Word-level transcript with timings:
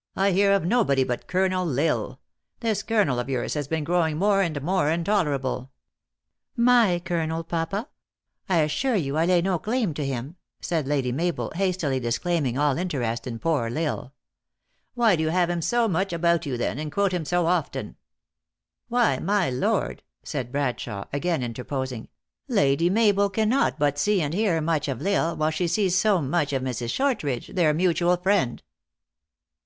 "I 0.16 0.30
hear 0.32 0.52
of 0.52 0.64
nobody 0.64 1.04
but 1.04 1.26
Colonel 1.26 1.68
L 1.78 1.86
Isle. 2.00 2.20
This 2.60 2.82
Colonel 2.82 3.18
of 3.18 3.28
yours 3.28 3.52
has 3.52 3.68
been 3.68 3.84
grow 3.84 4.06
ing 4.06 4.16
more 4.16 4.40
and 4.40 4.62
more 4.62 4.90
intolerable" 4.90 5.70
My 6.72 6.98
Colonel, 7.04 7.44
papa? 7.44 7.90
I 8.48 8.60
assure 8.60 8.94
you 8.96 9.18
I 9.18 9.26
lay 9.26 9.42
no 9.42 9.58
claim 9.58 9.92
to 9.92 10.06
him," 10.06 10.36
said 10.62 10.86
Lady 10.88 11.12
Mabel, 11.12 11.52
hastily 11.54 12.00
disclaiming 12.00 12.56
all 12.56 12.78
in 12.78 12.88
terest 12.88 13.26
in 13.26 13.38
poor 13.38 13.66
L 13.66 13.76
Isle." 13.76 14.14
Why 14.94 15.14
do 15.14 15.22
you 15.22 15.28
have 15.28 15.50
him 15.50 15.60
so 15.60 15.86
much 15.88 16.10
about 16.10 16.46
you, 16.46 16.56
then, 16.56 16.78
and 16.78 16.90
quote 16.90 17.12
him 17.12 17.26
so 17.26 17.44
often?" 17.44 17.96
338 18.88 18.88
THE 18.88 19.02
ACTRESS 19.02 19.18
IN 19.18 19.28
HIGH 19.28 19.28
LIFE." 19.28 19.50
Why, 19.58 19.60
my 19.60 19.68
lord," 19.84 20.02
said 20.22 20.52
Bradshawe, 20.52 21.04
again 21.12 21.42
interpos 21.42 21.92
ing," 21.92 22.08
Lady 22.48 22.88
Mabel 22.88 23.28
cannot 23.28 23.78
but 23.78 23.98
see 23.98 24.22
and 24.22 24.32
hear 24.32 24.58
much 24.62 24.88
of 24.88 25.06
L 25.06 25.26
Isle, 25.28 25.36
while 25.36 25.50
she 25.50 25.68
sees 25.68 25.94
so 25.94 26.22
much 26.22 26.54
of 26.54 26.62
Mrs. 26.62 26.88
Shortridge, 26.88 27.48
their 27.48 27.74
mutual 27.74 28.16
friend." 28.16 28.62